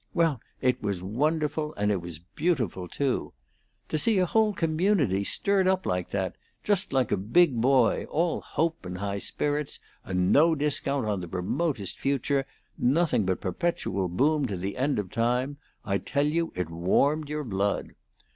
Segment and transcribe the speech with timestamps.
[0.15, 3.33] Well, it was wonderful, and it was beautiful, too!
[3.89, 8.07] To see a whole community stirred up like that was just like a big boy,
[8.09, 12.47] all hope and high spirits, and no discount on the remotest future;
[12.79, 17.43] nothing but perpetual boom to the end of time I tell you it warmed your
[17.43, 17.93] blood.